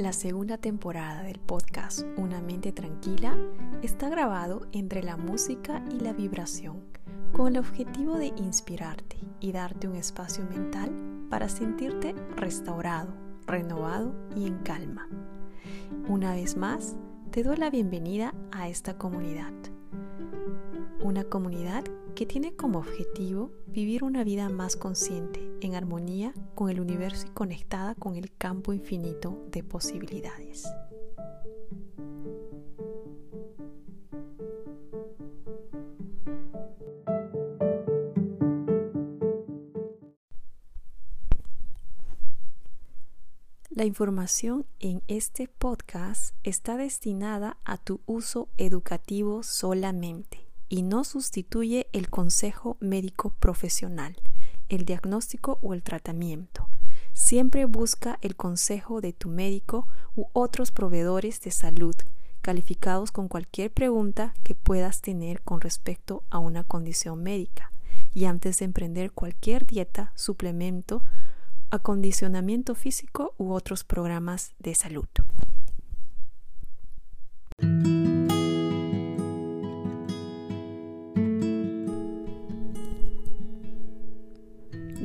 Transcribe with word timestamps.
La 0.00 0.14
segunda 0.14 0.56
temporada 0.56 1.22
del 1.24 1.38
podcast 1.38 2.06
Una 2.16 2.40
mente 2.40 2.72
tranquila 2.72 3.36
está 3.82 4.08
grabado 4.08 4.66
entre 4.72 5.02
la 5.02 5.18
música 5.18 5.84
y 5.90 6.00
la 6.00 6.14
vibración 6.14 6.80
con 7.34 7.48
el 7.48 7.58
objetivo 7.58 8.16
de 8.16 8.28
inspirarte 8.28 9.18
y 9.40 9.52
darte 9.52 9.88
un 9.88 9.96
espacio 9.96 10.42
mental 10.44 10.90
para 11.28 11.50
sentirte 11.50 12.14
restaurado, 12.34 13.12
renovado 13.46 14.14
y 14.34 14.46
en 14.46 14.60
calma. 14.60 15.06
Una 16.08 16.32
vez 16.32 16.56
más, 16.56 16.96
te 17.30 17.42
doy 17.42 17.58
la 17.58 17.68
bienvenida 17.68 18.32
a 18.52 18.70
esta 18.70 18.96
comunidad. 18.96 19.52
Una 21.02 21.24
comunidad 21.24 21.84
que 22.14 22.26
tiene 22.26 22.54
como 22.54 22.80
objetivo 22.80 23.50
vivir 23.66 24.04
una 24.04 24.22
vida 24.22 24.50
más 24.50 24.76
consciente, 24.76 25.40
en 25.62 25.74
armonía 25.74 26.34
con 26.54 26.68
el 26.68 26.78
universo 26.78 27.26
y 27.26 27.30
conectada 27.30 27.94
con 27.94 28.16
el 28.16 28.30
campo 28.36 28.74
infinito 28.74 29.42
de 29.50 29.62
posibilidades. 29.62 30.68
La 43.70 43.86
información 43.86 44.66
en 44.80 45.02
este 45.08 45.48
podcast 45.48 46.34
está 46.42 46.76
destinada 46.76 47.56
a 47.64 47.78
tu 47.78 48.02
uso 48.04 48.50
educativo 48.58 49.42
solamente 49.42 50.49
y 50.70 50.82
no 50.82 51.04
sustituye 51.04 51.88
el 51.92 52.08
consejo 52.08 52.78
médico 52.80 53.34
profesional, 53.40 54.16
el 54.70 54.86
diagnóstico 54.86 55.58
o 55.60 55.74
el 55.74 55.82
tratamiento. 55.82 56.68
Siempre 57.12 57.66
busca 57.66 58.18
el 58.22 58.36
consejo 58.36 59.02
de 59.02 59.12
tu 59.12 59.28
médico 59.28 59.86
u 60.16 60.28
otros 60.32 60.70
proveedores 60.70 61.42
de 61.42 61.50
salud 61.50 61.96
calificados 62.40 63.12
con 63.12 63.28
cualquier 63.28 63.70
pregunta 63.70 64.32
que 64.44 64.54
puedas 64.54 65.02
tener 65.02 65.42
con 65.42 65.60
respecto 65.60 66.22
a 66.30 66.38
una 66.38 66.64
condición 66.64 67.22
médica 67.22 67.72
y 68.14 68.24
antes 68.24 68.60
de 68.60 68.64
emprender 68.64 69.12
cualquier 69.12 69.66
dieta, 69.66 70.12
suplemento, 70.14 71.04
acondicionamiento 71.70 72.74
físico 72.74 73.34
u 73.38 73.52
otros 73.52 73.84
programas 73.84 74.52
de 74.58 74.74
salud. 74.74 75.08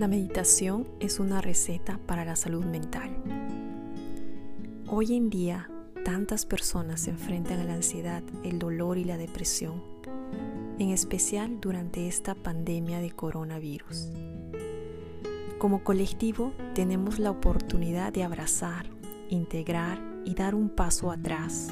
La 0.05 0.09
meditación 0.09 0.87
es 0.99 1.19
una 1.19 1.41
receta 1.41 1.99
para 2.05 2.25
la 2.25 2.35
salud 2.35 2.63
mental. 2.63 3.09
Hoy 4.87 5.15
en 5.15 5.31
día, 5.31 5.67
tantas 6.03 6.45
personas 6.45 7.01
se 7.01 7.09
enfrentan 7.09 7.59
a 7.59 7.63
la 7.63 7.73
ansiedad, 7.73 8.21
el 8.43 8.59
dolor 8.59 8.99
y 8.99 9.03
la 9.03 9.17
depresión, 9.17 9.81
en 10.77 10.91
especial 10.91 11.59
durante 11.59 12.07
esta 12.07 12.35
pandemia 12.35 12.99
de 12.99 13.09
coronavirus. 13.13 14.11
Como 15.57 15.83
colectivo 15.83 16.53
tenemos 16.75 17.17
la 17.17 17.31
oportunidad 17.31 18.13
de 18.13 18.25
abrazar, 18.25 18.87
integrar 19.31 19.99
y 20.23 20.35
dar 20.35 20.53
un 20.53 20.69
paso 20.69 21.09
atrás, 21.09 21.69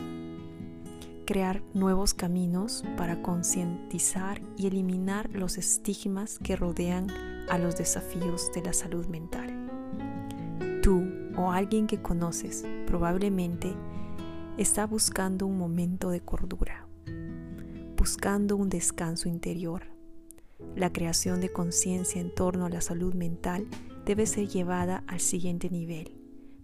crear 1.27 1.61
nuevos 1.75 2.15
caminos 2.15 2.83
para 2.97 3.21
concientizar 3.21 4.41
y 4.57 4.65
eliminar 4.65 5.29
los 5.35 5.59
estigmas 5.59 6.39
que 6.39 6.55
rodean 6.55 7.32
a 7.49 7.57
los 7.57 7.75
desafíos 7.75 8.51
de 8.53 8.61
la 8.61 8.73
salud 8.73 9.05
mental. 9.07 9.69
Tú 10.81 11.03
o 11.37 11.51
alguien 11.51 11.87
que 11.87 12.01
conoces 12.01 12.65
probablemente 12.85 13.73
está 14.57 14.85
buscando 14.85 15.47
un 15.47 15.57
momento 15.57 16.09
de 16.09 16.21
cordura, 16.21 16.87
buscando 17.97 18.55
un 18.55 18.69
descanso 18.69 19.29
interior. 19.29 19.83
La 20.75 20.91
creación 20.91 21.41
de 21.41 21.51
conciencia 21.51 22.21
en 22.21 22.33
torno 22.33 22.65
a 22.65 22.69
la 22.69 22.81
salud 22.81 23.13
mental 23.13 23.67
debe 24.05 24.25
ser 24.25 24.47
llevada 24.47 25.03
al 25.07 25.19
siguiente 25.19 25.69
nivel 25.69 26.15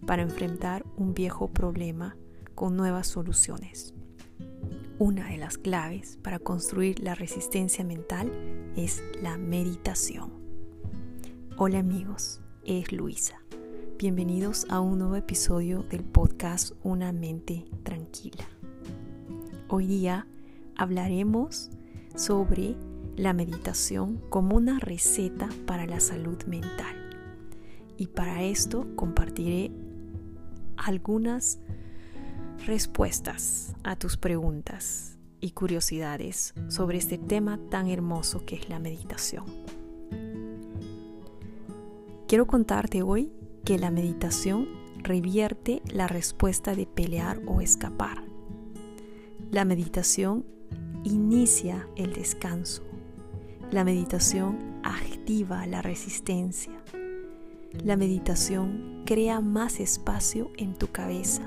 para 0.06 0.22
enfrentar 0.22 0.84
un 0.96 1.14
viejo 1.14 1.48
problema 1.48 2.16
con 2.54 2.76
nuevas 2.76 3.06
soluciones. 3.06 3.94
Una 4.98 5.28
de 5.30 5.38
las 5.38 5.56
claves 5.56 6.18
para 6.22 6.38
construir 6.38 7.00
la 7.00 7.14
resistencia 7.14 7.84
mental 7.84 8.30
es 8.76 9.02
la 9.22 9.38
meditación. 9.38 10.49
Hola 11.62 11.80
amigos, 11.80 12.40
es 12.64 12.90
Luisa. 12.90 13.42
Bienvenidos 13.98 14.66
a 14.70 14.80
un 14.80 14.98
nuevo 14.98 15.16
episodio 15.16 15.82
del 15.82 16.04
podcast 16.04 16.72
Una 16.82 17.12
mente 17.12 17.66
tranquila. 17.82 18.48
Hoy 19.68 19.86
día 19.86 20.26
hablaremos 20.74 21.68
sobre 22.16 22.76
la 23.16 23.34
meditación 23.34 24.22
como 24.30 24.56
una 24.56 24.78
receta 24.78 25.50
para 25.66 25.84
la 25.84 26.00
salud 26.00 26.42
mental. 26.44 26.96
Y 27.98 28.06
para 28.06 28.42
esto 28.42 28.86
compartiré 28.96 29.70
algunas 30.78 31.60
respuestas 32.64 33.76
a 33.84 33.96
tus 33.96 34.16
preguntas 34.16 35.18
y 35.40 35.50
curiosidades 35.50 36.54
sobre 36.68 36.96
este 36.96 37.18
tema 37.18 37.60
tan 37.68 37.86
hermoso 37.88 38.46
que 38.46 38.56
es 38.56 38.70
la 38.70 38.78
meditación. 38.78 39.44
Quiero 42.30 42.46
contarte 42.46 43.02
hoy 43.02 43.32
que 43.64 43.76
la 43.76 43.90
meditación 43.90 44.68
revierte 44.98 45.82
la 45.92 46.06
respuesta 46.06 46.76
de 46.76 46.86
pelear 46.86 47.40
o 47.48 47.60
escapar. 47.60 48.22
La 49.50 49.64
meditación 49.64 50.46
inicia 51.02 51.88
el 51.96 52.12
descanso. 52.12 52.84
La 53.72 53.82
meditación 53.82 54.60
activa 54.84 55.66
la 55.66 55.82
resistencia. 55.82 56.80
La 57.82 57.96
meditación 57.96 59.02
crea 59.06 59.40
más 59.40 59.80
espacio 59.80 60.52
en 60.56 60.74
tu 60.74 60.86
cabeza. 60.86 61.42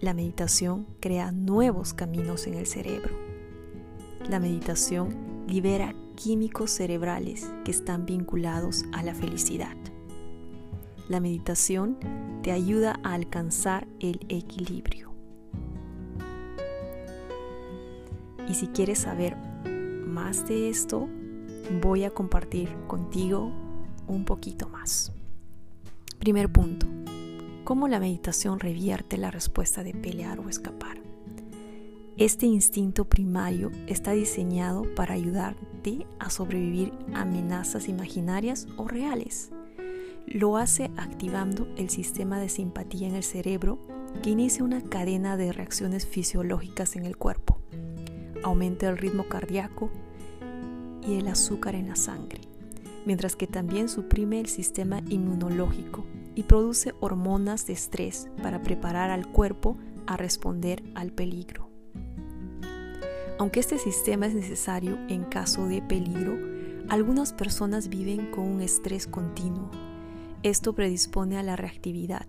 La 0.00 0.12
meditación 0.12 0.86
crea 1.00 1.32
nuevos 1.32 1.94
caminos 1.94 2.46
en 2.46 2.52
el 2.52 2.66
cerebro. 2.66 3.14
La 4.28 4.38
meditación 4.38 5.44
libera 5.46 5.94
químicos 6.18 6.72
cerebrales 6.72 7.48
que 7.64 7.70
están 7.70 8.04
vinculados 8.04 8.84
a 8.92 9.04
la 9.04 9.14
felicidad. 9.14 9.76
La 11.08 11.20
meditación 11.20 11.96
te 12.42 12.50
ayuda 12.50 12.98
a 13.04 13.14
alcanzar 13.14 13.86
el 14.00 14.18
equilibrio. 14.28 15.12
Y 18.48 18.54
si 18.54 18.66
quieres 18.66 18.98
saber 18.98 19.36
más 19.36 20.48
de 20.48 20.68
esto, 20.68 21.08
voy 21.80 22.02
a 22.02 22.10
compartir 22.10 22.74
contigo 22.88 23.52
un 24.08 24.24
poquito 24.24 24.68
más. 24.68 25.12
Primer 26.18 26.50
punto, 26.50 26.88
¿cómo 27.62 27.86
la 27.86 28.00
meditación 28.00 28.58
revierte 28.58 29.18
la 29.18 29.30
respuesta 29.30 29.84
de 29.84 29.94
pelear 29.94 30.40
o 30.40 30.48
escapar? 30.48 31.00
Este 32.16 32.46
instinto 32.46 33.04
primario 33.04 33.70
está 33.86 34.10
diseñado 34.10 34.82
para 34.96 35.16
a 36.18 36.30
sobrevivir 36.30 36.92
amenazas 37.14 37.88
imaginarias 37.88 38.66
o 38.76 38.88
reales. 38.88 39.50
Lo 40.26 40.56
hace 40.56 40.90
activando 40.96 41.66
el 41.76 41.88
sistema 41.88 42.38
de 42.38 42.48
simpatía 42.48 43.08
en 43.08 43.14
el 43.14 43.22
cerebro 43.22 43.78
que 44.22 44.30
inicia 44.30 44.64
una 44.64 44.82
cadena 44.82 45.36
de 45.36 45.52
reacciones 45.52 46.06
fisiológicas 46.06 46.96
en 46.96 47.06
el 47.06 47.16
cuerpo. 47.16 47.60
Aumenta 48.42 48.88
el 48.88 48.98
ritmo 48.98 49.28
cardíaco 49.28 49.90
y 51.06 51.14
el 51.14 51.28
azúcar 51.28 51.74
en 51.74 51.88
la 51.88 51.96
sangre, 51.96 52.42
mientras 53.06 53.36
que 53.36 53.46
también 53.46 53.88
suprime 53.88 54.40
el 54.40 54.48
sistema 54.48 55.00
inmunológico 55.08 56.04
y 56.34 56.42
produce 56.42 56.94
hormonas 57.00 57.66
de 57.66 57.72
estrés 57.72 58.28
para 58.42 58.62
preparar 58.62 59.10
al 59.10 59.26
cuerpo 59.26 59.76
a 60.06 60.16
responder 60.16 60.82
al 60.94 61.10
peligro. 61.10 61.67
Aunque 63.38 63.60
este 63.60 63.78
sistema 63.78 64.26
es 64.26 64.34
necesario 64.34 64.98
en 65.08 65.22
caso 65.22 65.66
de 65.68 65.80
peligro, 65.80 66.36
algunas 66.88 67.32
personas 67.32 67.88
viven 67.88 68.32
con 68.32 68.44
un 68.44 68.60
estrés 68.60 69.06
continuo. 69.06 69.70
Esto 70.42 70.72
predispone 70.72 71.38
a 71.38 71.44
la 71.44 71.54
reactividad. 71.54 72.26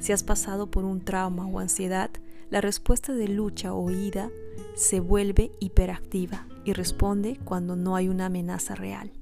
Si 0.00 0.12
has 0.12 0.22
pasado 0.22 0.70
por 0.70 0.84
un 0.84 1.00
trauma 1.00 1.46
o 1.46 1.60
ansiedad, 1.60 2.10
la 2.50 2.60
respuesta 2.60 3.14
de 3.14 3.28
lucha 3.28 3.72
o 3.72 3.80
huida 3.80 4.30
se 4.74 5.00
vuelve 5.00 5.52
hiperactiva 5.60 6.46
y 6.64 6.74
responde 6.74 7.38
cuando 7.42 7.74
no 7.74 7.96
hay 7.96 8.08
una 8.08 8.26
amenaza 8.26 8.74
real. 8.74 9.12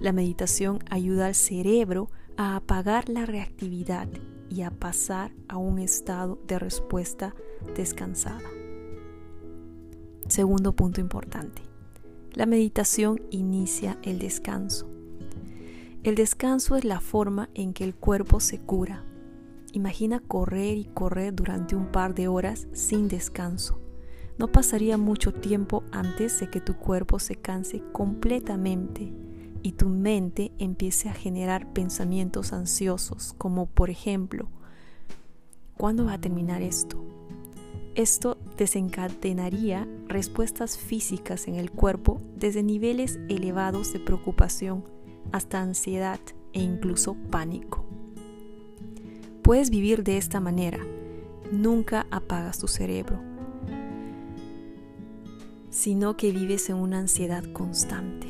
La 0.00 0.12
meditación 0.12 0.78
ayuda 0.90 1.26
al 1.26 1.34
cerebro 1.34 2.08
a 2.36 2.54
apagar 2.54 3.08
la 3.08 3.26
reactividad 3.26 4.08
y 4.48 4.62
a 4.62 4.70
pasar 4.70 5.32
a 5.48 5.56
un 5.56 5.80
estado 5.80 6.38
de 6.46 6.58
respuesta 6.58 7.34
descansada. 7.74 8.61
Segundo 10.28 10.72
punto 10.72 11.00
importante. 11.00 11.62
La 12.32 12.46
meditación 12.46 13.20
inicia 13.30 13.98
el 14.02 14.18
descanso. 14.18 14.88
El 16.02 16.14
descanso 16.14 16.76
es 16.76 16.84
la 16.84 17.00
forma 17.00 17.50
en 17.54 17.72
que 17.74 17.84
el 17.84 17.94
cuerpo 17.94 18.40
se 18.40 18.58
cura. 18.58 19.04
Imagina 19.72 20.20
correr 20.20 20.78
y 20.78 20.84
correr 20.86 21.34
durante 21.34 21.76
un 21.76 21.86
par 21.86 22.14
de 22.14 22.28
horas 22.28 22.66
sin 22.72 23.08
descanso. 23.08 23.80
No 24.38 24.48
pasaría 24.48 24.96
mucho 24.96 25.32
tiempo 25.32 25.84
antes 25.92 26.40
de 26.40 26.48
que 26.50 26.60
tu 26.60 26.76
cuerpo 26.76 27.18
se 27.18 27.36
canse 27.36 27.82
completamente 27.92 29.12
y 29.62 29.72
tu 29.72 29.88
mente 29.88 30.52
empiece 30.58 31.08
a 31.08 31.14
generar 31.14 31.72
pensamientos 31.72 32.52
ansiosos, 32.52 33.34
como 33.38 33.66
por 33.66 33.90
ejemplo, 33.90 34.48
¿cuándo 35.76 36.06
va 36.06 36.14
a 36.14 36.20
terminar 36.20 36.62
esto? 36.62 37.21
Esto 37.94 38.38
desencadenaría 38.56 39.86
respuestas 40.08 40.78
físicas 40.78 41.46
en 41.46 41.56
el 41.56 41.70
cuerpo 41.70 42.22
desde 42.36 42.62
niveles 42.62 43.18
elevados 43.28 43.92
de 43.92 44.00
preocupación 44.00 44.84
hasta 45.30 45.60
ansiedad 45.60 46.18
e 46.54 46.60
incluso 46.60 47.14
pánico. 47.30 47.84
Puedes 49.42 49.68
vivir 49.68 50.04
de 50.04 50.16
esta 50.16 50.40
manera. 50.40 50.78
Nunca 51.50 52.06
apagas 52.10 52.58
tu 52.58 52.66
cerebro, 52.66 53.20
sino 55.68 56.16
que 56.16 56.32
vives 56.32 56.70
en 56.70 56.76
una 56.76 56.98
ansiedad 56.98 57.44
constante. 57.52 58.28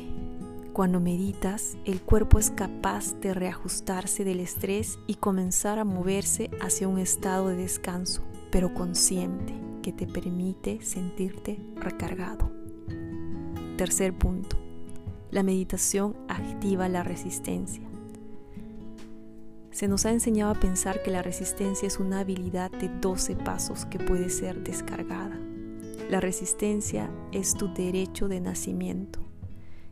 Cuando 0.73 0.99
meditas, 0.99 1.77
el 1.85 2.01
cuerpo 2.01 2.37
es 2.37 2.49
capaz 2.49 3.13
de 3.21 3.33
reajustarse 3.33 4.25
del 4.25 4.41
estrés 4.41 4.99
y 5.07 5.15
comenzar 5.15 5.79
a 5.79 5.85
moverse 5.85 6.49
hacia 6.59 6.87
un 6.89 6.99
estado 6.99 7.47
de 7.47 7.55
descanso, 7.55 8.23
pero 8.53 8.71
consciente, 8.71 9.51
que 9.81 9.91
te 9.91 10.05
permite 10.05 10.79
sentirte 10.83 11.59
recargado. 11.75 12.51
Tercer 13.77 14.13
punto. 14.13 14.57
La 15.31 15.41
meditación 15.41 16.15
activa 16.27 16.87
la 16.87 17.01
resistencia. 17.01 17.81
Se 19.71 19.87
nos 19.87 20.05
ha 20.05 20.11
enseñado 20.11 20.51
a 20.51 20.59
pensar 20.59 21.01
que 21.01 21.09
la 21.09 21.23
resistencia 21.23 21.87
es 21.87 21.97
una 21.99 22.19
habilidad 22.19 22.69
de 22.69 22.89
12 22.89 23.37
pasos 23.37 23.87
que 23.87 23.97
puede 23.97 24.29
ser 24.29 24.63
descargada. 24.63 25.39
La 26.11 26.19
resistencia 26.19 27.09
es 27.31 27.55
tu 27.55 27.73
derecho 27.73 28.27
de 28.27 28.39
nacimiento. 28.39 29.19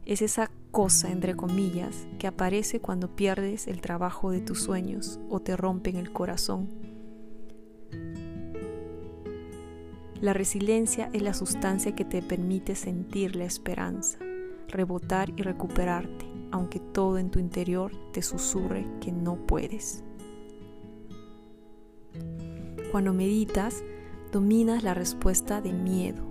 Es 0.06 0.22
esa 0.22 0.52
cosa, 0.70 1.12
entre 1.12 1.36
comillas, 1.36 2.08
que 2.20 2.28
aparece 2.28 2.80
cuando 2.80 3.16
pierdes 3.16 3.66
el 3.66 3.82
trabajo 3.82 4.30
de 4.30 4.42
tus 4.42 4.62
sueños 4.62 5.20
o 5.32 5.40
te 5.40 5.58
rompen 5.58 5.96
el 5.96 6.14
corazón. 6.14 6.91
La 10.22 10.34
resiliencia 10.34 11.10
es 11.14 11.22
la 11.22 11.34
sustancia 11.34 11.96
que 11.96 12.06
te 12.06 12.22
permite 12.22 12.76
sentir 12.76 13.36
la 13.36 13.46
esperanza, 13.46 14.20
rebotar 14.70 15.34
y 15.36 15.42
recuperarte 15.42 16.32
aunque 16.52 16.80
todo 16.80 17.18
en 17.18 17.32
tu 17.32 17.40
interior 17.40 17.92
te 18.12 18.22
susurre 18.22 18.86
que 19.00 19.12
no 19.12 19.36
puedes. 19.48 20.04
Cuando 22.92 23.14
meditas, 23.14 23.84
dominas 24.32 24.84
la 24.84 24.94
respuesta 24.94 25.62
de 25.62 25.72
miedo, 25.72 26.24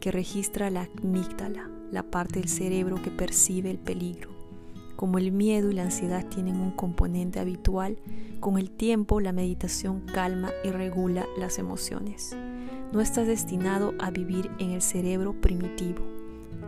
que 0.00 0.10
registra 0.10 0.70
la 0.70 0.88
amígdala, 1.02 1.70
la 1.90 2.02
parte 2.02 2.40
del 2.40 2.48
cerebro 2.48 3.00
que 3.00 3.10
percibe 3.10 3.70
el 3.70 3.78
peligro. 3.78 4.30
Como 4.96 5.18
el 5.18 5.32
miedo 5.32 5.70
y 5.70 5.74
la 5.74 5.84
ansiedad 5.84 6.26
tienen 6.26 6.56
un 6.56 6.72
componente 6.72 7.38
habitual, 7.38 7.98
con 8.40 8.58
el 8.58 8.70
tiempo 8.70 9.20
la 9.20 9.32
meditación 9.32 10.00
calma 10.00 10.50
y 10.64 10.70
regula 10.70 11.26
las 11.38 11.58
emociones. 11.58 12.36
No 12.94 13.00
estás 13.00 13.26
destinado 13.26 13.92
a 13.98 14.12
vivir 14.12 14.52
en 14.60 14.70
el 14.70 14.80
cerebro 14.80 15.32
primitivo. 15.40 15.98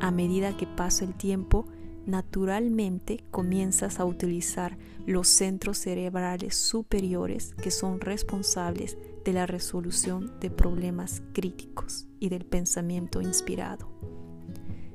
A 0.00 0.10
medida 0.10 0.56
que 0.56 0.66
pasa 0.66 1.04
el 1.04 1.14
tiempo, 1.14 1.66
naturalmente 2.04 3.22
comienzas 3.30 4.00
a 4.00 4.04
utilizar 4.04 4.76
los 5.06 5.28
centros 5.28 5.78
cerebrales 5.78 6.56
superiores 6.56 7.54
que 7.54 7.70
son 7.70 8.00
responsables 8.00 8.98
de 9.24 9.32
la 9.34 9.46
resolución 9.46 10.32
de 10.40 10.50
problemas 10.50 11.22
críticos 11.32 12.08
y 12.18 12.28
del 12.28 12.44
pensamiento 12.44 13.22
inspirado. 13.22 13.88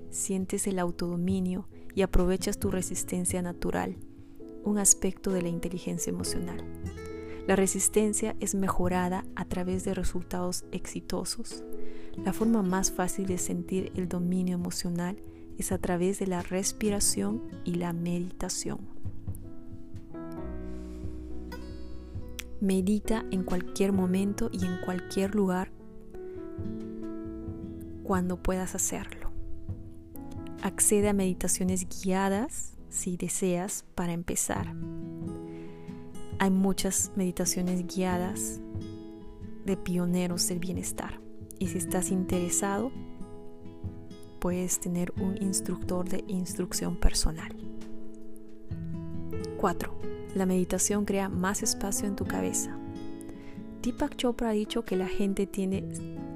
Sientes 0.09 0.67
el 0.67 0.79
autodominio 0.79 1.69
y 1.95 2.01
aprovechas 2.01 2.59
tu 2.59 2.71
resistencia 2.71 3.41
natural, 3.41 3.95
un 4.65 4.79
aspecto 4.79 5.31
de 5.31 5.43
la 5.43 5.47
inteligencia 5.47 6.11
emocional. 6.11 6.61
La 7.47 7.55
resistencia 7.55 8.35
es 8.39 8.53
mejorada 8.55 9.25
a 9.35 9.45
través 9.45 9.83
de 9.83 9.93
resultados 9.93 10.65
exitosos. 10.71 11.63
La 12.23 12.33
forma 12.33 12.61
más 12.61 12.91
fácil 12.91 13.25
de 13.25 13.37
sentir 13.37 13.91
el 13.95 14.07
dominio 14.07 14.55
emocional 14.55 15.17
es 15.57 15.71
a 15.71 15.77
través 15.77 16.19
de 16.19 16.27
la 16.27 16.41
respiración 16.41 17.41
y 17.65 17.75
la 17.75 17.93
meditación. 17.93 18.79
Medita 22.59 23.25
en 23.31 23.43
cualquier 23.43 23.91
momento 23.91 24.49
y 24.51 24.63
en 24.65 24.77
cualquier 24.85 25.33
lugar 25.33 25.71
cuando 28.03 28.37
puedas 28.37 28.75
hacerlo. 28.75 29.31
Accede 30.61 31.09
a 31.09 31.13
meditaciones 31.13 31.87
guiadas 31.89 32.73
si 32.89 33.17
deseas 33.17 33.85
para 33.95 34.13
empezar. 34.13 34.75
Hay 36.41 36.49
muchas 36.49 37.11
meditaciones 37.15 37.85
guiadas 37.85 38.59
de 39.63 39.77
pioneros 39.77 40.47
del 40.47 40.57
bienestar. 40.57 41.21
Y 41.59 41.67
si 41.67 41.77
estás 41.77 42.09
interesado, 42.09 42.91
puedes 44.39 44.79
tener 44.79 45.13
un 45.21 45.37
instructor 45.39 46.09
de 46.09 46.23
instrucción 46.27 46.95
personal. 46.95 47.55
4. 49.57 49.93
La 50.33 50.47
meditación 50.47 51.05
crea 51.05 51.29
más 51.29 51.61
espacio 51.61 52.07
en 52.07 52.15
tu 52.15 52.25
cabeza. 52.25 52.75
Deepak 53.83 54.15
Chopra 54.15 54.49
ha 54.49 54.53
dicho 54.53 54.83
que 54.83 54.95
la 54.95 55.07
gente 55.07 55.45
tiene 55.45 55.83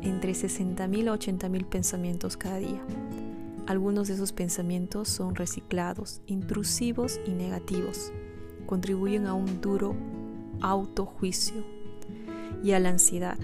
entre 0.04 0.34
60.000 0.34 1.10
a 1.10 1.18
80.000 1.18 1.66
pensamientos 1.66 2.38
cada 2.38 2.58
día. 2.58 2.86
Algunos 3.66 4.10
de 4.10 4.14
esos 4.14 4.34
pensamientos 4.34 5.10
son 5.10 5.34
reciclados, 5.34 6.22
intrusivos 6.28 7.20
y 7.26 7.32
negativos. 7.32 8.12
Contribuyen 8.66 9.28
a 9.28 9.34
un 9.34 9.62
duro 9.62 9.96
autojuicio 10.62 11.64
y 12.64 12.72
a 12.72 12.80
la 12.80 12.90
ansiedad, 12.90 13.38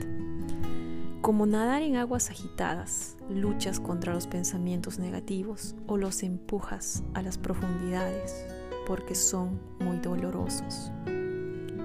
como 1.21 1.45
nadar 1.45 1.83
en 1.83 1.97
aguas 1.97 2.31
agitadas, 2.31 3.15
luchas 3.29 3.79
contra 3.79 4.13
los 4.13 4.25
pensamientos 4.25 4.97
negativos 4.97 5.75
o 5.85 5.97
los 5.97 6.23
empujas 6.23 7.03
a 7.13 7.21
las 7.21 7.37
profundidades 7.37 8.47
porque 8.87 9.13
son 9.13 9.59
muy 9.79 9.97
dolorosos. 9.97 10.91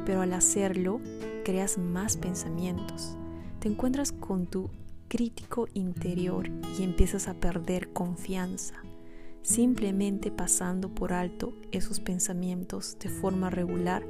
Pero 0.06 0.22
al 0.22 0.32
hacerlo, 0.32 1.00
creas 1.44 1.76
más 1.76 2.16
pensamientos. 2.16 3.18
Te 3.60 3.68
encuentras 3.68 4.12
con 4.12 4.46
tu 4.46 4.70
crítico 5.08 5.68
interior 5.74 6.48
y 6.78 6.82
empiezas 6.82 7.28
a 7.28 7.34
perder 7.34 7.92
confianza, 7.92 8.76
simplemente 9.46 10.32
pasando 10.32 10.88
por 10.92 11.12
alto 11.12 11.54
esos 11.70 12.00
pensamientos 12.00 12.96
de 12.98 13.08
forma 13.08 13.48
regular 13.48 14.04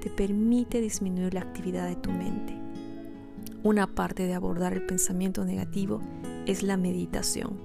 te 0.00 0.10
permite 0.10 0.80
disminuir 0.80 1.34
la 1.34 1.40
actividad 1.40 1.88
de 1.88 1.96
tu 1.96 2.12
mente. 2.12 2.56
Una 3.64 3.88
parte 3.88 4.26
de 4.26 4.34
abordar 4.34 4.74
el 4.74 4.86
pensamiento 4.86 5.44
negativo 5.44 6.00
es 6.46 6.62
la 6.62 6.76
meditación. 6.76 7.58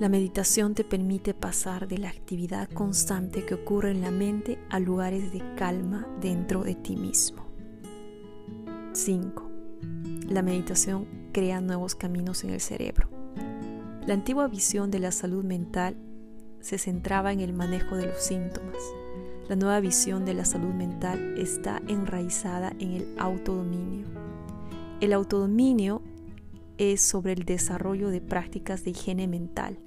La 0.00 0.08
meditación 0.08 0.74
te 0.74 0.84
permite 0.84 1.34
pasar 1.34 1.86
de 1.86 1.98
la 1.98 2.08
actividad 2.08 2.70
constante 2.70 3.44
que 3.44 3.54
ocurre 3.54 3.90
en 3.90 4.00
la 4.00 4.10
mente 4.10 4.58
a 4.70 4.80
lugares 4.80 5.34
de 5.34 5.42
calma 5.54 6.08
dentro 6.18 6.62
de 6.62 6.74
ti 6.74 6.96
mismo. 6.96 7.44
5. 8.92 9.50
La 10.30 10.40
meditación 10.40 11.06
crea 11.32 11.60
nuevos 11.60 11.94
caminos 11.94 12.42
en 12.44 12.50
el 12.50 12.60
cerebro. 12.62 13.17
La 14.08 14.14
antigua 14.14 14.48
visión 14.48 14.90
de 14.90 15.00
la 15.00 15.12
salud 15.12 15.44
mental 15.44 15.94
se 16.60 16.78
centraba 16.78 17.30
en 17.30 17.40
el 17.40 17.52
manejo 17.52 17.94
de 17.94 18.06
los 18.06 18.16
síntomas, 18.16 18.78
la 19.50 19.54
nueva 19.54 19.80
visión 19.80 20.24
de 20.24 20.32
la 20.32 20.46
salud 20.46 20.72
mental 20.72 21.34
está 21.36 21.82
enraizada 21.88 22.72
en 22.78 22.92
el 22.92 23.14
autodominio. 23.18 24.06
El 25.02 25.12
autodominio 25.12 26.00
es 26.78 27.02
sobre 27.02 27.34
el 27.34 27.44
desarrollo 27.44 28.08
de 28.08 28.22
prácticas 28.22 28.82
de 28.82 28.92
higiene 28.92 29.28
mental 29.28 29.78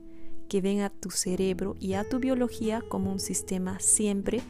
que 0.47 0.61
ven 0.61 0.81
a 0.81 0.91
tu 0.91 1.09
cerebro 1.09 1.75
y 1.79 1.93
a 1.93 2.07
tu 2.07 2.19
biología 2.19 2.83
como 2.89 3.11
un 3.11 3.19
sistema 3.19 3.79
siempre 3.79 4.41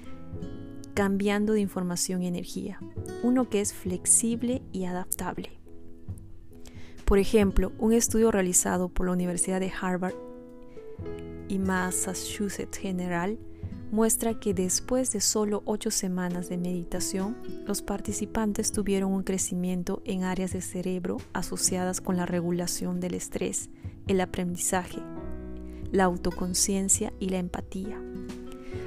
cambiando 0.96 1.54
de 1.54 1.62
información 1.62 2.24
y 2.24 2.28
energía, 2.28 2.78
uno 3.24 3.50
que 3.50 3.62
es 3.62 3.74
flexible 3.74 4.64
y 4.74 4.84
adaptable. 4.84 5.61
Por 7.12 7.20
ejemplo, 7.20 7.74
un 7.78 7.92
estudio 7.92 8.32
realizado 8.32 8.88
por 8.88 9.06
la 9.06 9.12
Universidad 9.12 9.60
de 9.60 9.70
Harvard 9.82 10.14
y 11.50 11.60
Massachusetts 11.60 12.78
General 12.78 13.38
muestra 13.92 14.40
que 14.40 14.54
después 14.54 15.12
de 15.12 15.20
solo 15.20 15.62
ocho 15.66 15.92
semanas 15.92 16.48
de 16.48 16.58
meditación, 16.58 17.36
los 17.68 17.82
participantes 17.82 18.72
tuvieron 18.72 19.12
un 19.12 19.24
crecimiento 19.24 20.02
en 20.06 20.24
áreas 20.24 20.54
del 20.54 20.62
cerebro 20.62 21.18
asociadas 21.34 22.00
con 22.00 22.16
la 22.16 22.26
regulación 22.26 23.02
del 23.02 23.16
estrés, 23.16 23.70
el 24.08 24.22
aprendizaje, 24.22 25.00
la 25.92 26.06
autoconciencia 26.06 27.12
y 27.20 27.28
la 27.28 27.40
empatía. 27.40 28.02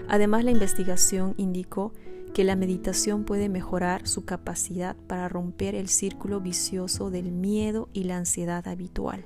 Además, 0.08 0.44
la 0.44 0.50
investigación 0.50 1.34
indicó 1.36 1.92
que 2.34 2.42
la 2.42 2.56
meditación 2.56 3.22
puede 3.24 3.48
mejorar 3.48 4.08
su 4.08 4.24
capacidad 4.24 4.96
para 5.06 5.28
romper 5.28 5.76
el 5.76 5.88
círculo 5.88 6.40
vicioso 6.40 7.08
del 7.08 7.30
miedo 7.30 7.88
y 7.92 8.04
la 8.04 8.16
ansiedad 8.16 8.66
habitual. 8.66 9.24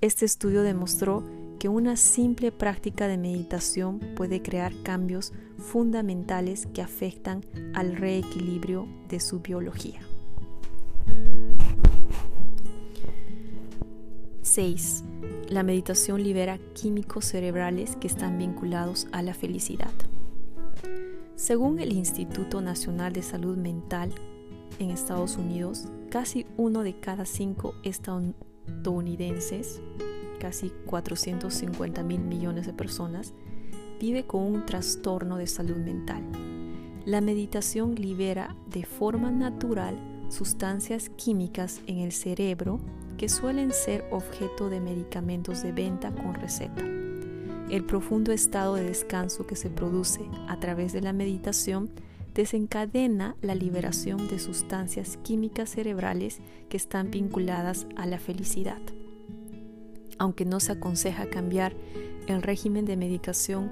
Este 0.00 0.24
estudio 0.24 0.62
demostró 0.62 1.22
que 1.60 1.68
una 1.68 1.94
simple 1.96 2.50
práctica 2.50 3.06
de 3.06 3.18
meditación 3.18 4.00
puede 4.16 4.42
crear 4.42 4.72
cambios 4.82 5.34
fundamentales 5.58 6.66
que 6.72 6.80
afectan 6.80 7.44
al 7.74 7.96
reequilibrio 7.96 8.88
de 9.08 9.20
su 9.20 9.40
biología. 9.40 10.00
6. 14.40 15.04
La 15.50 15.62
meditación 15.62 16.22
libera 16.22 16.58
químicos 16.72 17.26
cerebrales 17.26 17.94
que 17.96 18.06
están 18.06 18.38
vinculados 18.38 19.06
a 19.12 19.22
la 19.22 19.34
felicidad. 19.34 19.92
Según 21.42 21.80
el 21.80 21.92
Instituto 21.92 22.60
Nacional 22.60 23.12
de 23.12 23.20
Salud 23.20 23.56
Mental 23.56 24.14
en 24.78 24.92
Estados 24.92 25.36
Unidos, 25.36 25.88
casi 26.08 26.46
uno 26.56 26.84
de 26.84 27.00
cada 27.00 27.24
cinco 27.24 27.74
estadounidenses, 27.82 29.82
casi 30.38 30.70
450 30.86 32.04
mil 32.04 32.20
millones 32.20 32.66
de 32.66 32.72
personas, 32.72 33.34
vive 34.00 34.24
con 34.24 34.42
un 34.42 34.66
trastorno 34.66 35.36
de 35.36 35.48
salud 35.48 35.78
mental. 35.78 36.22
La 37.06 37.20
meditación 37.20 37.96
libera 37.96 38.54
de 38.68 38.84
forma 38.84 39.32
natural 39.32 39.98
sustancias 40.28 41.08
químicas 41.08 41.80
en 41.88 41.98
el 41.98 42.12
cerebro 42.12 42.78
que 43.18 43.28
suelen 43.28 43.72
ser 43.72 44.04
objeto 44.12 44.70
de 44.70 44.78
medicamentos 44.78 45.60
de 45.64 45.72
venta 45.72 46.12
con 46.12 46.34
receta. 46.34 47.01
El 47.72 47.84
profundo 47.84 48.32
estado 48.32 48.74
de 48.74 48.84
descanso 48.84 49.46
que 49.46 49.56
se 49.56 49.70
produce 49.70 50.20
a 50.46 50.60
través 50.60 50.92
de 50.92 51.00
la 51.00 51.14
meditación 51.14 51.88
desencadena 52.34 53.34
la 53.40 53.54
liberación 53.54 54.28
de 54.28 54.38
sustancias 54.38 55.18
químicas 55.22 55.70
cerebrales 55.70 56.40
que 56.68 56.76
están 56.76 57.10
vinculadas 57.10 57.86
a 57.96 58.04
la 58.04 58.18
felicidad. 58.18 58.82
Aunque 60.18 60.44
no 60.44 60.60
se 60.60 60.72
aconseja 60.72 61.30
cambiar 61.30 61.74
el 62.26 62.42
régimen 62.42 62.84
de 62.84 62.98
medicación 62.98 63.70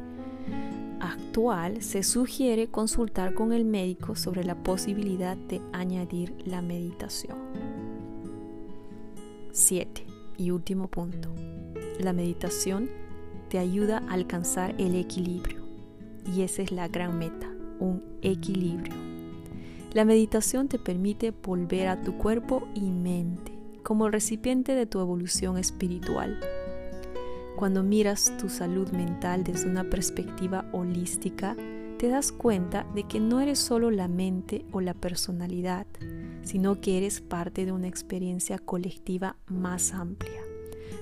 actual, 0.99 1.83
se 1.83 2.02
sugiere 2.02 2.69
consultar 2.69 3.35
con 3.35 3.52
el 3.52 3.66
médico 3.66 4.16
sobre 4.16 4.45
la 4.45 4.54
posibilidad 4.62 5.37
de 5.37 5.61
añadir 5.75 6.35
la 6.47 6.62
meditación. 6.62 7.37
7. 9.52 10.07
Y 10.38 10.52
último 10.52 10.88
punto. 10.88 11.28
La 11.99 12.14
meditación 12.14 12.88
te 13.50 13.59
ayuda 13.59 13.99
a 14.09 14.14
alcanzar 14.14 14.75
el 14.78 14.95
equilibrio. 14.95 15.61
Y 16.35 16.42
esa 16.42 16.62
es 16.62 16.73
la 16.73 16.88
gran 16.88 17.19
meta, 17.19 17.50
un 17.80 18.02
equilibrio. 18.23 18.95
La 19.92 20.04
meditación 20.04 20.69
te 20.69 20.78
permite 20.78 21.33
volver 21.33 21.88
a 21.88 22.00
tu 22.00 22.16
cuerpo 22.16 22.69
y 22.75 22.90
mente 22.90 23.52
como 23.83 24.09
recipiente 24.09 24.75
de 24.75 24.87
tu 24.87 25.00
evolución 25.00 25.59
espiritual. 25.59 26.38
Cuando 27.57 27.83
miras 27.83 28.37
tu 28.38 28.49
salud 28.49 28.88
mental 28.90 29.42
desde 29.42 29.69
una 29.69 29.85
perspectiva 29.85 30.64
holística, 30.73 31.57
te 31.99 32.09
das 32.09 32.30
cuenta 32.30 32.87
de 32.95 33.02
que 33.02 33.19
no 33.19 33.40
eres 33.40 33.59
solo 33.59 33.90
la 33.90 34.07
mente 34.07 34.64
o 34.71 34.80
la 34.80 34.95
personalidad, 34.95 35.87
sino 36.42 36.80
que 36.80 36.99
eres 36.99 37.21
parte 37.21 37.66
de 37.66 37.73
una 37.73 37.88
experiencia 37.88 38.59
colectiva 38.59 39.37
más 39.49 39.92
amplia. 39.92 40.50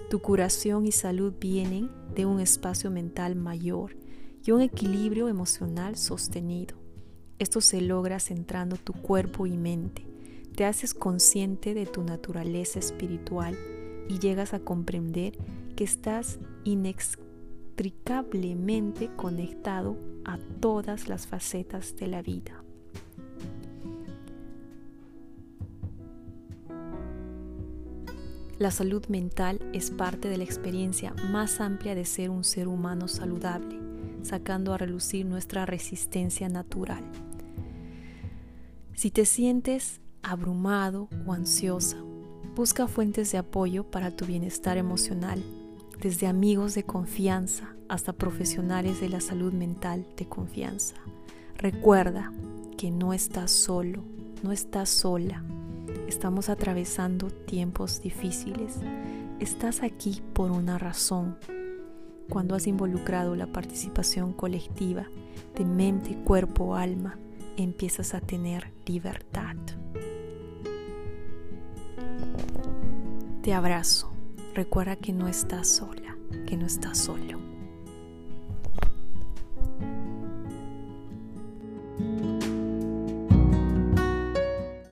Tu 0.09 0.21
curación 0.21 0.87
y 0.87 0.93
salud 0.93 1.35
vienen 1.39 1.91
de 2.15 2.25
un 2.25 2.41
espacio 2.41 2.91
mental 2.91 3.37
mayor 3.37 3.95
y 4.43 4.53
un 4.53 4.63
equilibrio 4.63 5.29
emocional 5.29 5.97
sostenido. 5.97 6.79
Esto 7.39 7.61
se 7.61 7.83
logra 7.83 8.19
centrando 8.19 8.77
tu 8.77 8.95
cuerpo 8.95 9.45
y 9.47 9.59
mente. 9.59 10.07
Te 10.57 10.65
haces 10.65 10.95
consciente 10.95 11.75
de 11.75 11.85
tu 11.85 12.03
naturaleza 12.03 12.79
espiritual 12.79 13.55
y 14.09 14.19
llegas 14.19 14.55
a 14.55 14.61
comprender 14.61 15.37
que 15.77 15.85
estás 15.85 16.39
inextricablemente 16.65 19.11
conectado 19.15 19.99
a 20.25 20.39
todas 20.61 21.09
las 21.09 21.27
facetas 21.27 21.97
de 21.97 22.07
la 22.07 22.23
vida. 22.23 22.65
La 28.59 28.73
salud 28.73 29.07
mental 29.07 29.61
es 29.73 29.93
parte 29.93 30.29
de 30.29 30.37
la 30.37 30.43
experiencia 30.43 31.15
más 31.31 31.61
amplia 31.61 31.95
de 31.95 32.05
ser 32.05 32.29
un 32.29 32.43
ser 32.43 32.67
humano 32.67 33.07
saludable, 33.07 33.79
sacando 34.23 34.75
a 34.75 34.79
relucir 34.79 35.27
nuestra 35.27 35.65
resistencia 35.65 36.49
natural. 36.49 37.05
Si 38.95 39.13
te 39.13 39.27
sientes 39.27 40.01
abrumado 40.25 41.09
o 41.25 41.33
ansiosa, 41.35 41.99
busca 42.57 42.89
fuentes 42.89 43.31
de 43.31 43.39
apoyo 43.39 43.85
para 43.85 44.11
tu 44.11 44.27
bienestar 44.27 44.77
emocional, 44.77 45.41
desde 46.01 46.27
amigos 46.27 46.75
de 46.75 46.83
confianza 46.83 47.77
hasta 47.89 48.13
profesionales 48.13 49.01
de 49.01 49.09
la 49.09 49.21
salud 49.21 49.53
mental 49.53 50.05
de 50.17 50.27
confianza. 50.27 50.97
Recuerda 51.59 52.33
que 52.77 52.91
no 52.91 53.13
estás 53.13 53.53
solo, 53.53 54.03
no 54.43 54.51
estás 54.51 54.89
sola 54.89 55.45
estamos 56.09 56.49
atravesando 56.49 57.31
tiempos 57.31 58.01
difíciles, 58.01 58.81
estás 59.41 59.83
aquí 59.83 60.23
por 60.33 60.51
una 60.51 60.79
razón. 60.79 61.39
Cuando 62.29 62.55
has 62.55 62.67
involucrado 62.67 63.37
la 63.37 63.47
participación 63.47 64.33
colectiva 64.33 65.07
de 65.55 65.65
mente, 65.65 66.17
cuerpo, 66.25 66.77
alma, 66.77 67.19
empiezas 67.57 68.15
a 68.15 68.21
tener 68.21 68.73
libertad. 68.87 69.57
Te 73.43 73.53
abrazo. 73.53 74.13
Recuerda 74.55 74.97
que 74.97 75.13
no 75.13 75.29
estás 75.29 75.69
sola, 75.69 76.17
que 76.47 76.57
no 76.57 76.67
estás 76.67 76.99
solo. 76.99 77.48